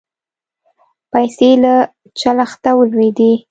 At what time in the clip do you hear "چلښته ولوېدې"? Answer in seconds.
2.19-3.33